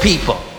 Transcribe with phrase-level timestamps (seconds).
[0.00, 0.49] people.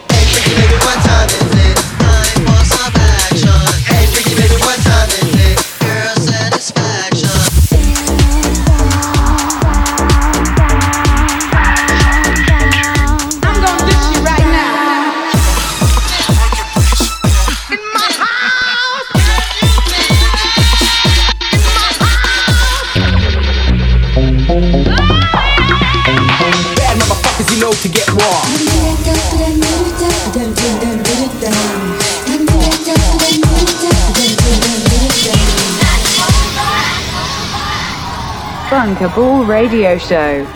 [39.62, 40.48] Radio Show.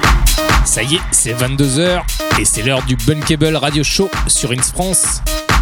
[0.65, 2.01] Ça y est, c'est 22h
[2.39, 5.21] et c'est l'heure du Bunkable Radio Show sur Ins France.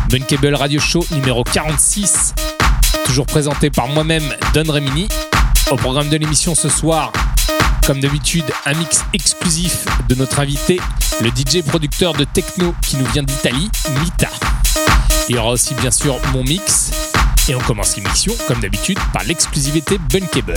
[0.09, 2.35] Bunkable Radio Show numéro 46,
[3.05, 5.09] toujours présenté par moi-même, Don Remini.
[5.69, 7.11] Au programme de l'émission ce soir,
[7.85, 10.79] comme d'habitude, un mix exclusif de notre invité,
[11.19, 13.69] le DJ producteur de techno qui nous vient d'Italie,
[14.01, 14.29] Mita.
[15.27, 16.91] Il y aura aussi bien sûr mon mix.
[17.49, 20.55] Et on commence l'émission, comme d'habitude, par l'exclusivité Bunkable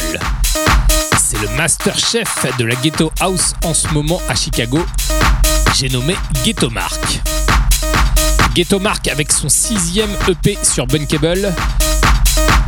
[1.42, 4.79] le master chef de la Ghetto House en ce moment à Chicago.
[5.75, 7.20] J'ai nommé Ghetto Mark.
[8.55, 11.53] Ghetto Mark avec son sixième EP sur Bunkable.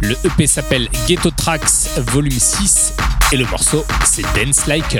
[0.00, 2.92] Le EP s'appelle Ghetto Tracks Volume 6
[3.32, 4.96] et le morceau c'est Dance Like.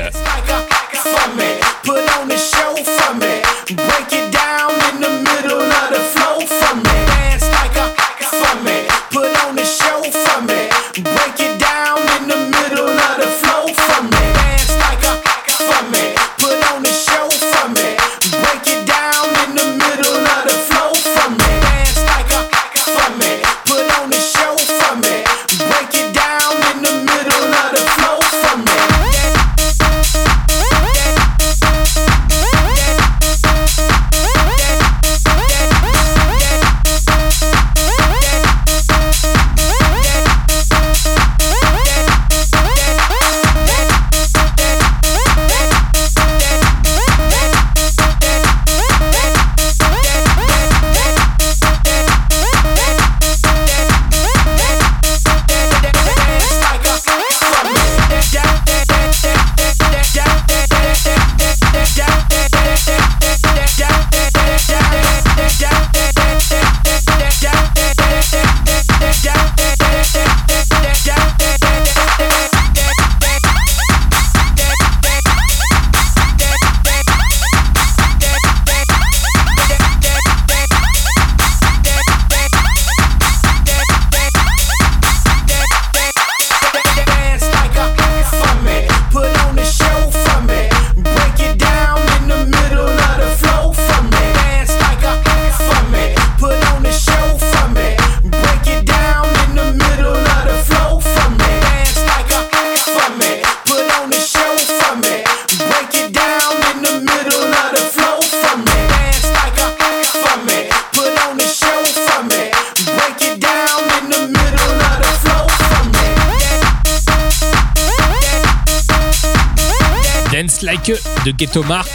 [121.39, 121.89] Ghetto Mark,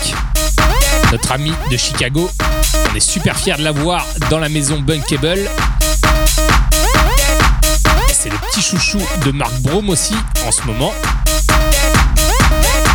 [1.12, 2.30] notre ami de Chicago.
[2.90, 5.50] On est super fiers de l'avoir dans la maison Bunkable.
[8.08, 10.16] C'est le petit chouchou de Mark Brome aussi
[10.48, 10.94] en ce moment.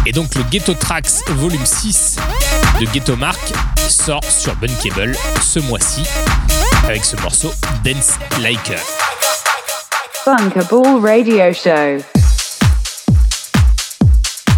[0.07, 2.17] Et donc le Ghetto Tracks volume 6
[2.81, 3.53] de Ghetto Mark
[3.87, 6.03] sort sur Bunkable ce mois-ci
[6.85, 7.53] avec ce morceau
[7.85, 8.73] Dance Like.
[10.25, 12.03] Bunkable Radio Show.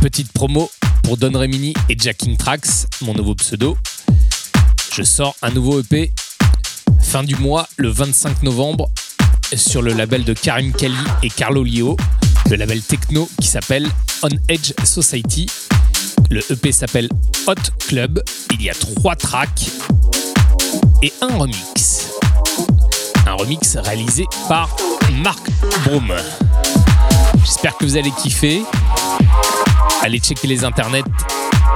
[0.01, 0.71] Petite promo
[1.17, 3.77] Don Remini et Jacking Tracks, mon nouveau pseudo.
[4.93, 6.13] Je sors un nouveau EP
[7.01, 8.89] fin du mois, le 25 novembre,
[9.57, 11.97] sur le label de Karim Kali et Carlo Lio,
[12.49, 13.89] le label techno qui s'appelle
[14.23, 15.47] On Edge Society.
[16.31, 17.09] Le EP s'appelle
[17.47, 17.55] Hot
[17.89, 18.23] Club.
[18.53, 19.69] Il y a trois tracks
[21.03, 22.11] et un remix.
[23.27, 24.77] Un remix réalisé par
[25.23, 25.51] Marc
[25.85, 26.13] Broom.
[27.45, 28.63] J'espère que vous allez kiffer
[30.03, 31.05] allez checker les internets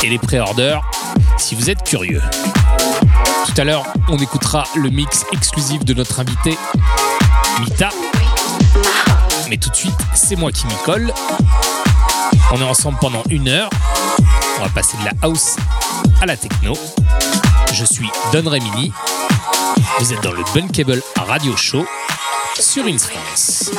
[0.02, 0.82] et les pré-orders
[1.38, 2.22] si vous êtes curieux.
[3.46, 6.56] Tout à l'heure, on écoutera le mix exclusif de notre invité,
[7.60, 7.90] Mita.
[9.48, 11.12] Mais tout de suite, c'est moi qui m'y colle.
[12.52, 13.70] On est ensemble pendant une heure.
[14.58, 15.56] On va passer de la house
[16.20, 16.74] à la techno.
[17.72, 18.92] Je suis Don Remini.
[19.98, 21.84] Vous êtes dans le Bunkable Radio Show
[22.58, 23.70] sur InsFrance.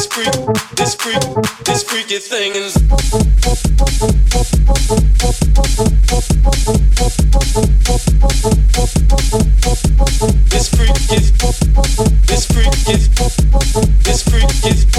[0.00, 0.32] this freak,
[0.76, 1.20] this freak,
[1.64, 2.72] this freaky thing is.
[10.48, 11.32] This freak is,
[12.26, 13.08] this freak is,
[14.02, 14.89] this freak is.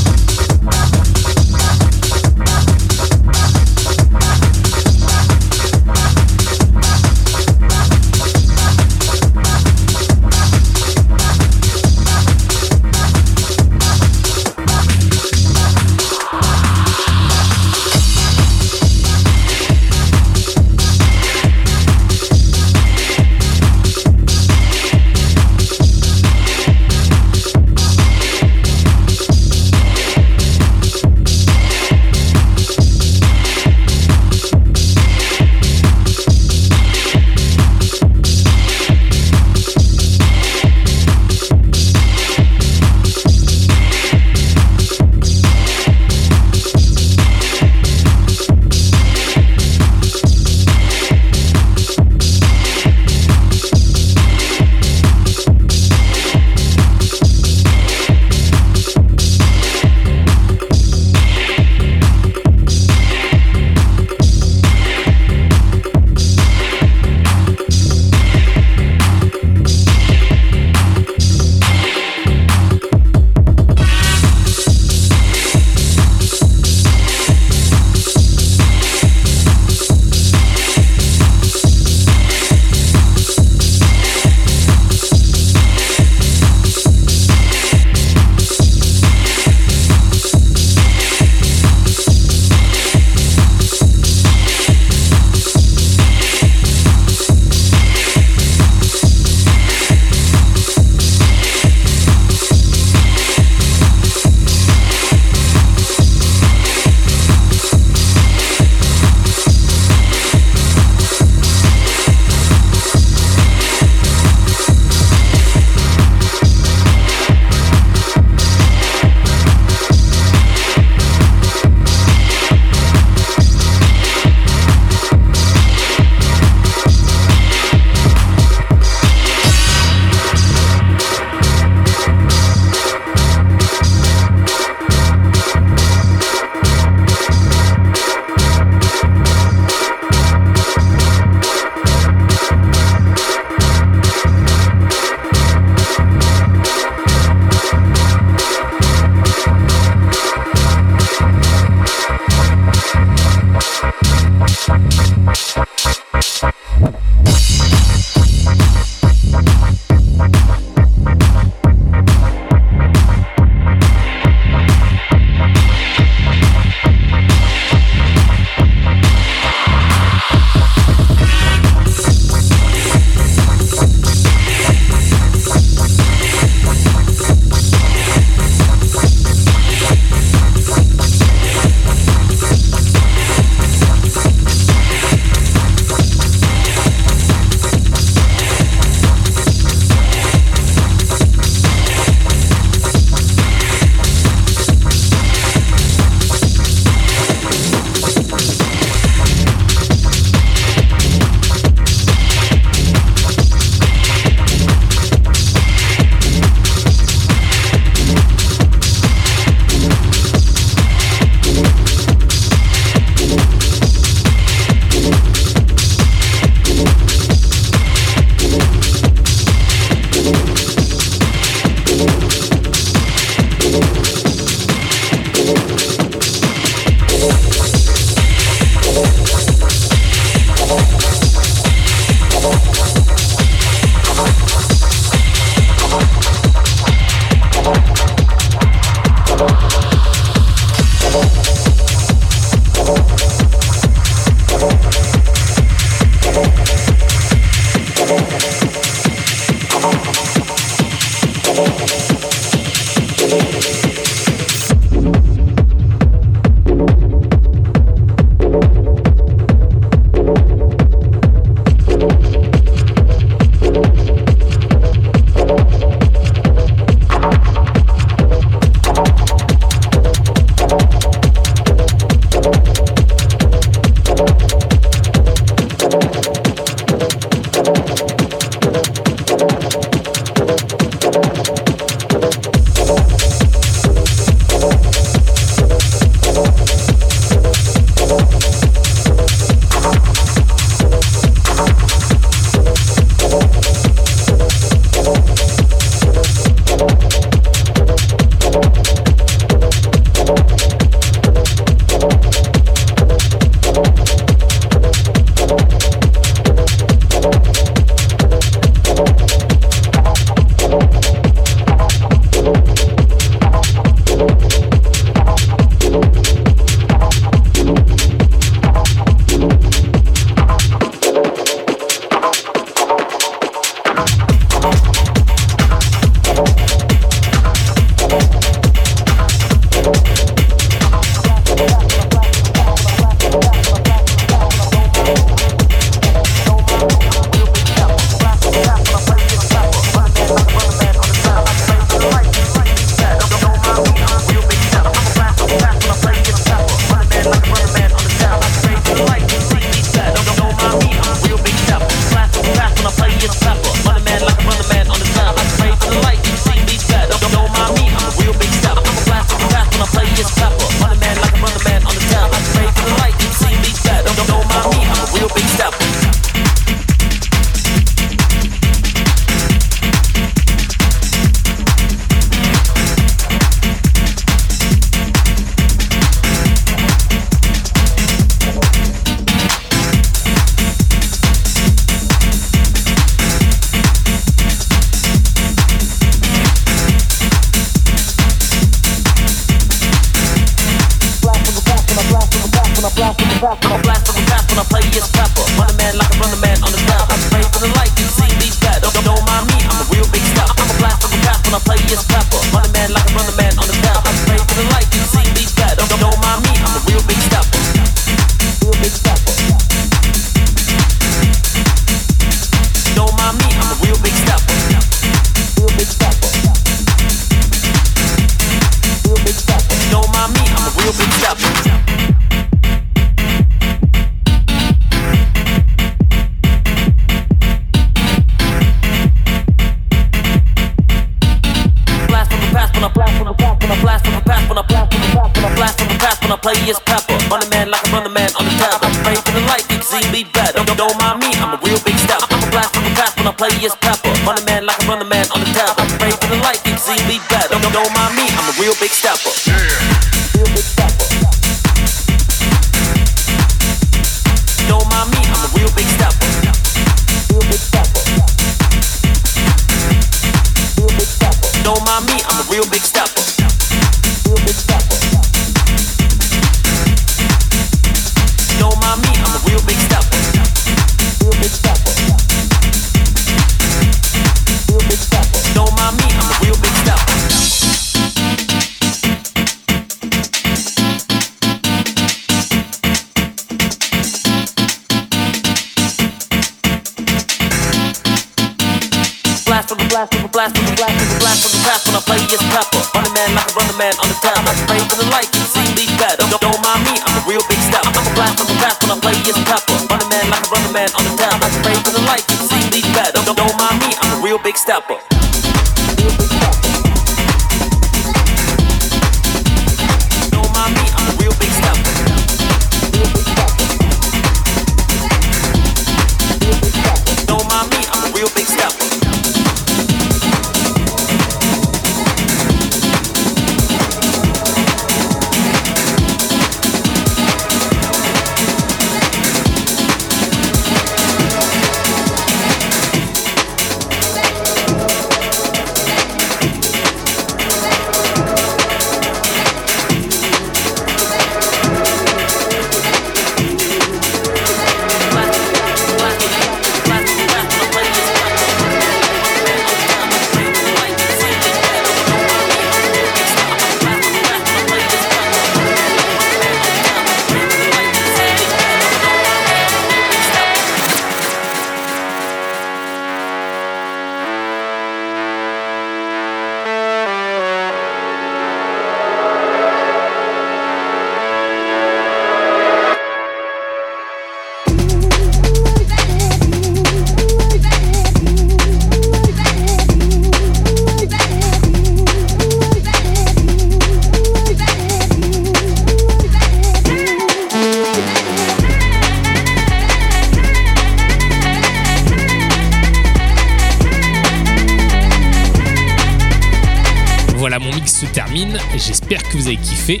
[598.76, 600.00] J'espère que vous avez kiffé.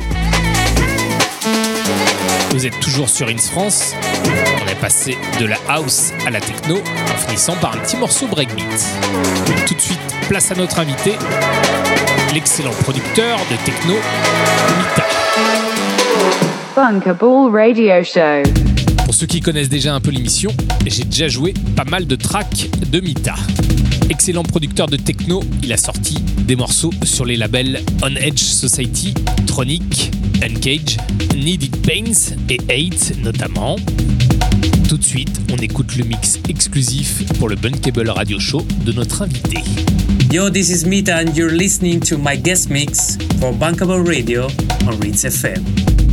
[2.50, 3.92] Vous êtes toujours sur Ins France.
[4.62, 8.28] On est passé de la house à la techno en finissant par un petit morceau
[8.28, 8.64] breakbeat.
[9.66, 9.98] Tout de suite,
[10.28, 11.14] place à notre invité,
[12.32, 13.94] l'excellent producteur de techno,
[14.78, 15.04] Mita.
[16.76, 18.42] Radio Show.
[19.04, 20.52] Pour ceux qui connaissent déjà un peu l'émission,
[20.86, 23.34] j'ai déjà joué pas mal de tracks de Mita.
[24.08, 29.14] Excellent producteur de techno, il a sorti des morceaux sur les labels On Edge Society,
[29.46, 30.10] Tronic,
[30.42, 30.96] Uncage,
[31.34, 33.76] Needed Pains et Hate notamment.
[34.88, 39.22] Tout de suite, on écoute le mix exclusif pour le Bunkable Radio Show de notre
[39.22, 39.58] invité.
[40.32, 44.46] Yo, this is Mita and you're listening to my guest mix for Bunkable Radio
[44.86, 46.03] on Rinse FM.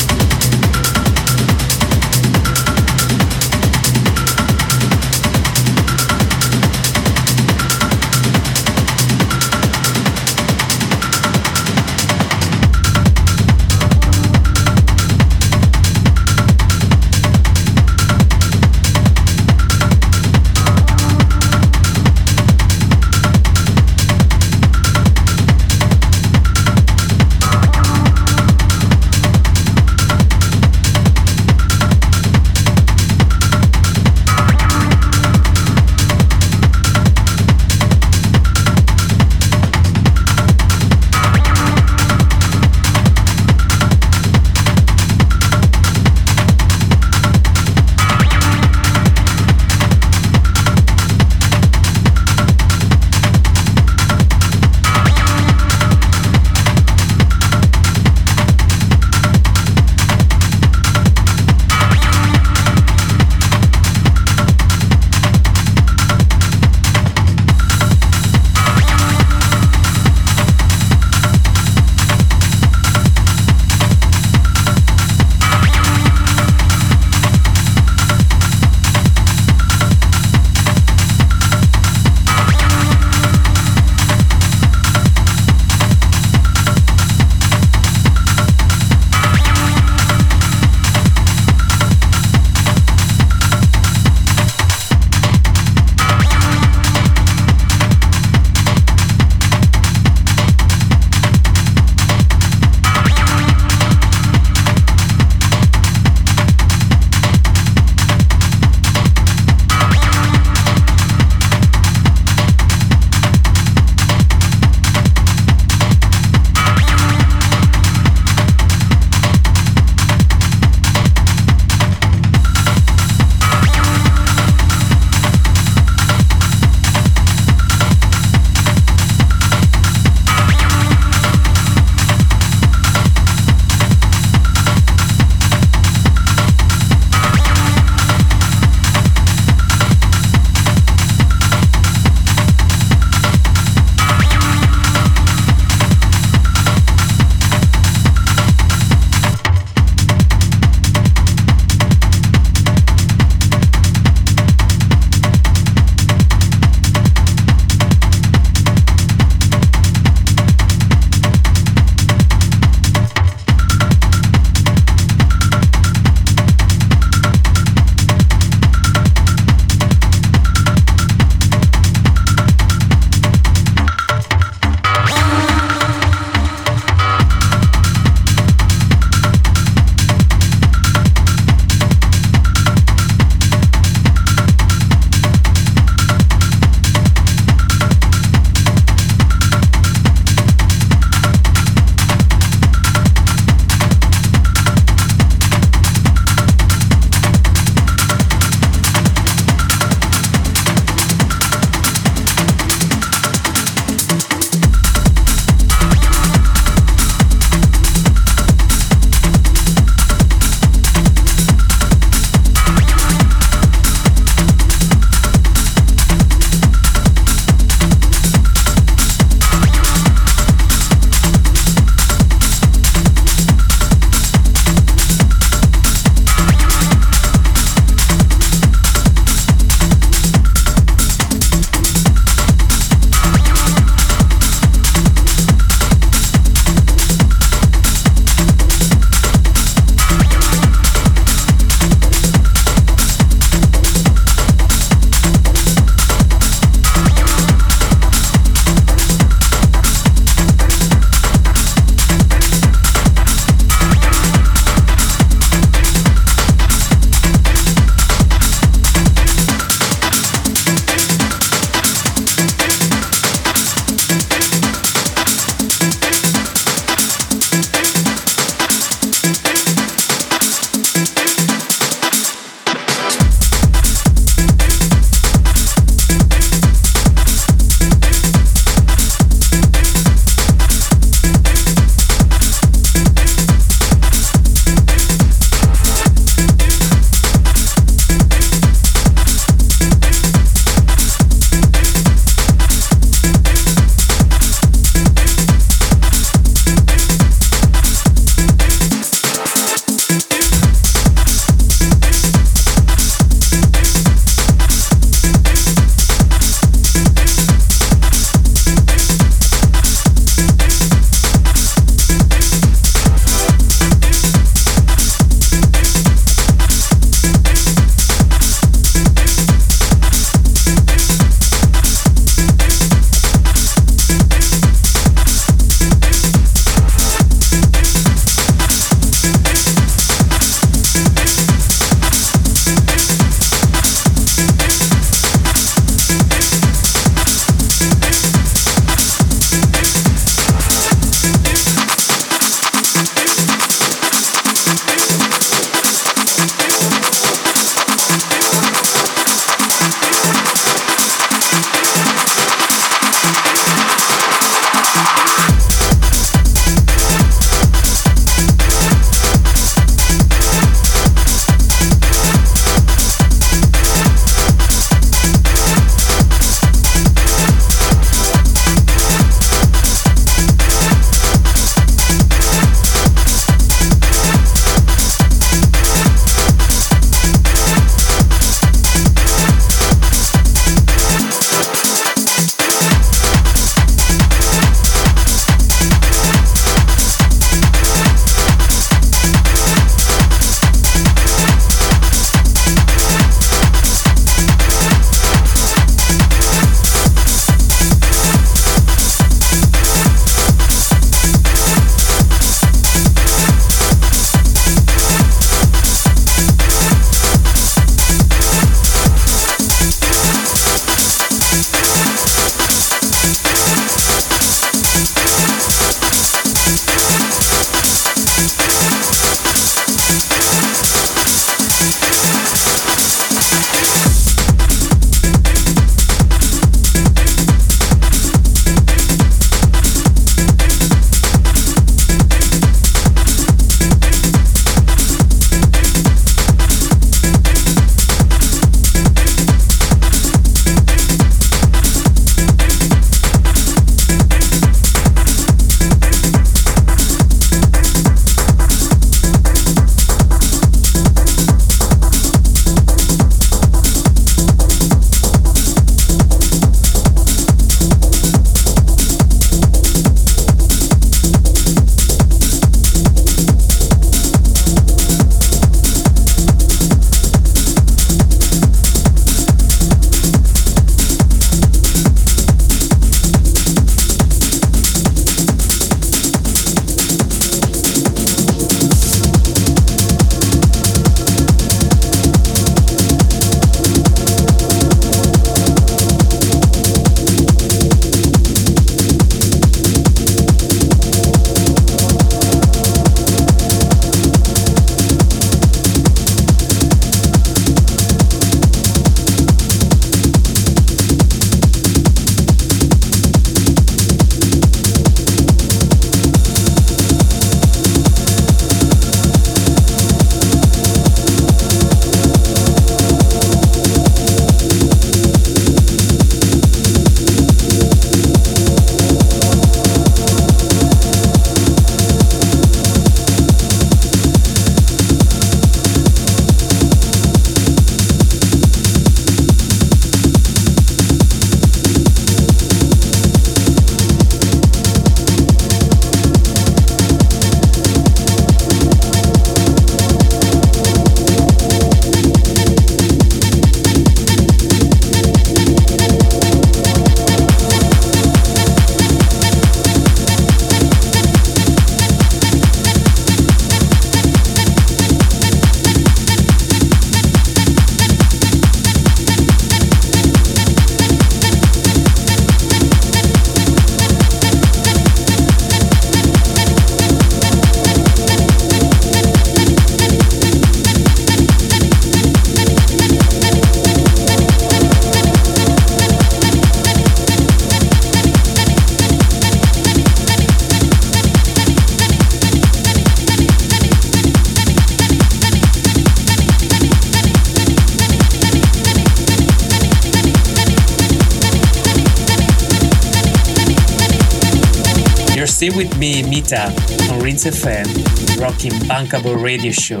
[595.68, 596.72] Stay with me, Mita,
[597.10, 600.00] on Rinse FM, rocking Bankable Radio Show.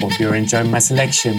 [0.00, 1.38] Hope you're enjoying my selection.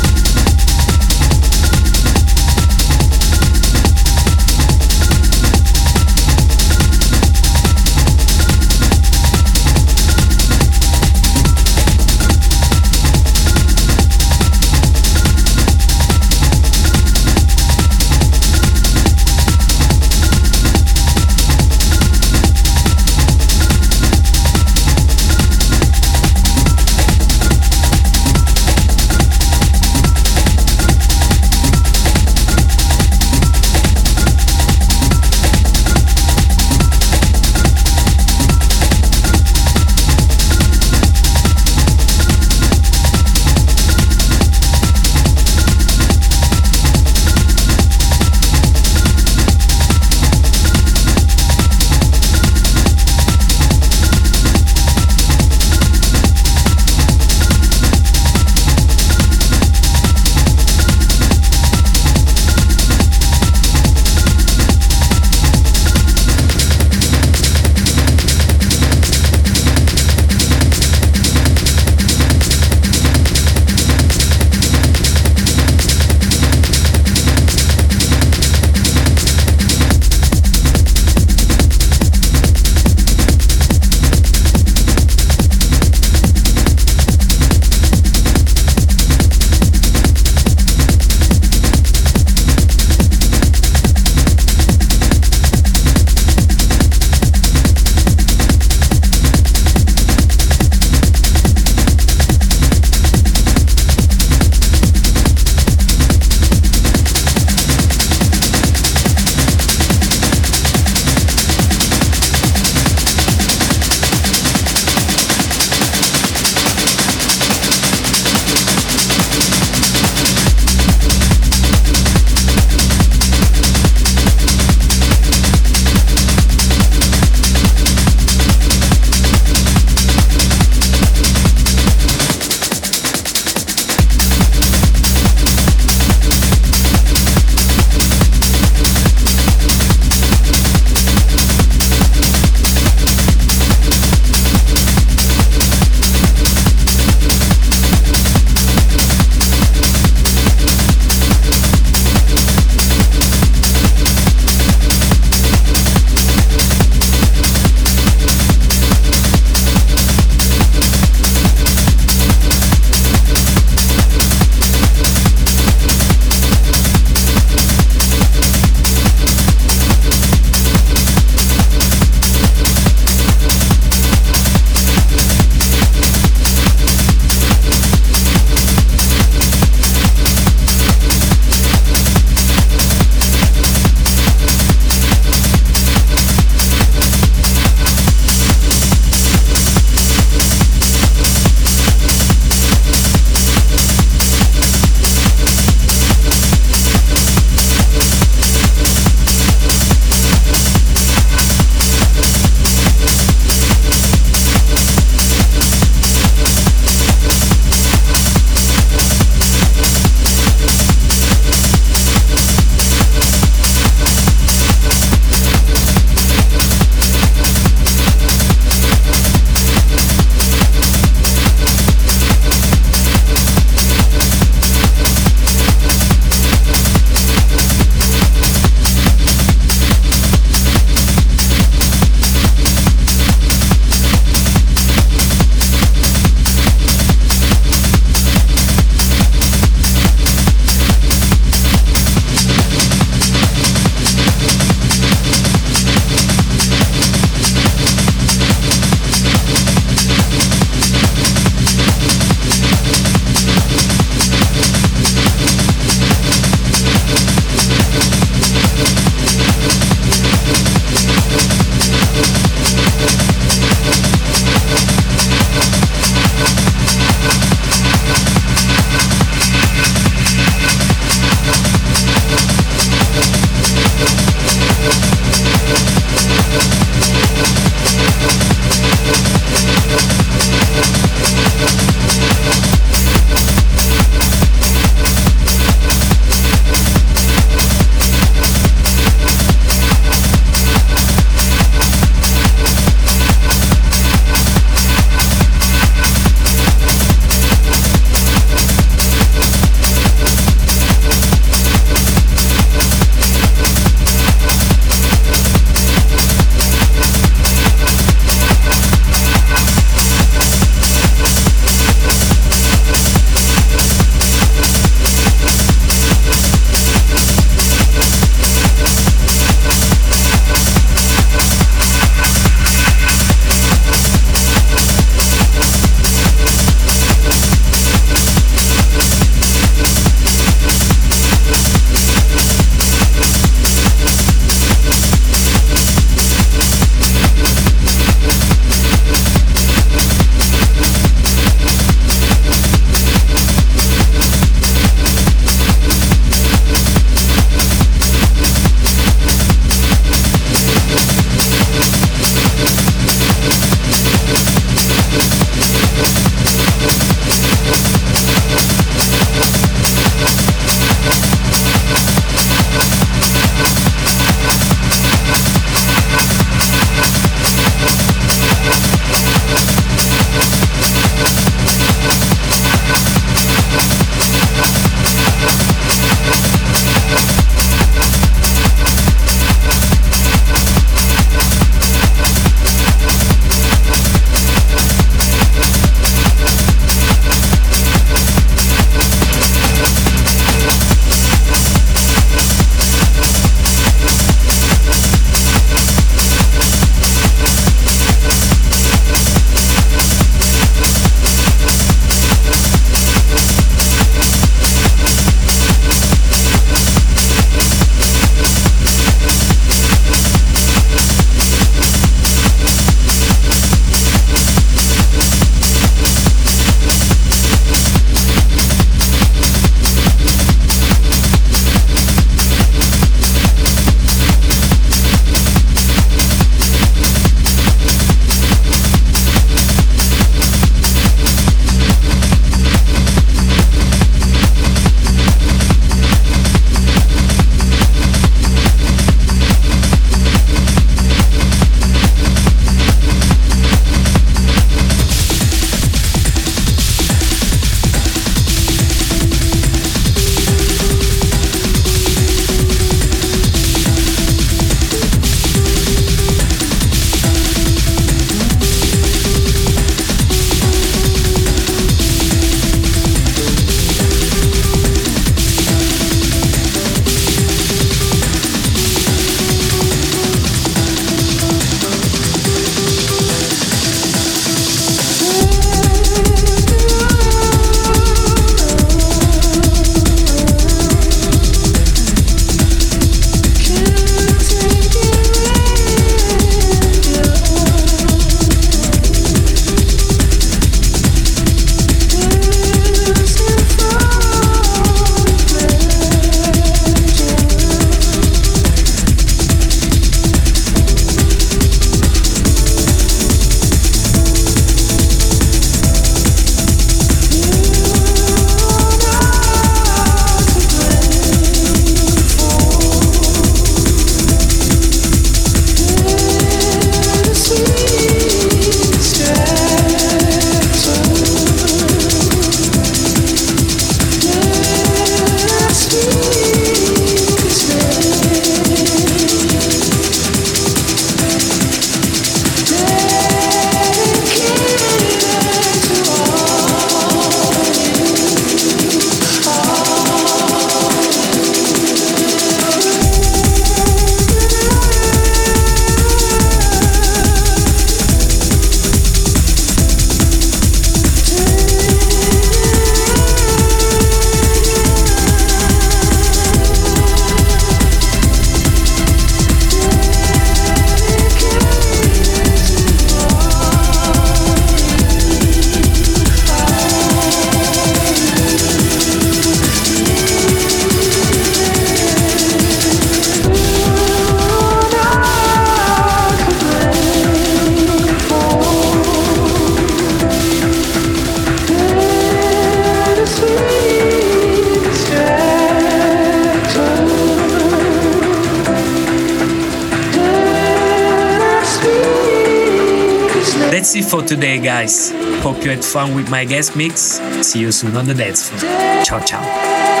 [595.91, 597.19] Fun with my guest mix.
[597.45, 599.03] See you soon on the dance floor.
[599.03, 600.00] Ciao, ciao.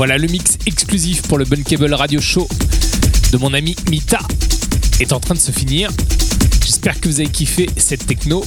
[0.00, 2.48] Voilà le mix exclusif pour le Bunkable Radio Show
[3.32, 4.18] de mon ami Mita
[4.98, 5.90] est en train de se finir.
[6.64, 8.42] J'espère que vous avez kiffé cette techno.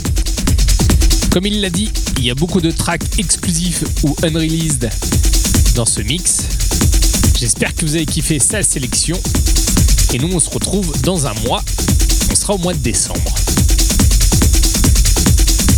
[1.29, 4.89] Comme il l'a dit, il y a beaucoup de tracks exclusifs ou unreleased
[5.75, 6.39] dans ce mix.
[7.37, 9.19] J'espère que vous avez kiffé sa sélection.
[10.11, 11.63] Et nous, on se retrouve dans un mois.
[12.31, 13.35] On sera au mois de décembre.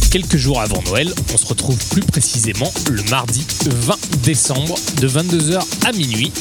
[0.10, 5.60] Quelques jours avant Noël, on se retrouve plus précisément le mardi 20 décembre de 22h
[5.86, 6.32] à minuit,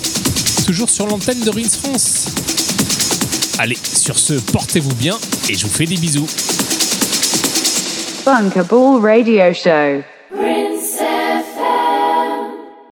[0.64, 2.28] toujours sur l'antenne de Rins France.
[3.58, 5.18] Allez, sur ce, portez-vous bien
[5.50, 6.26] et je vous fais des bisous.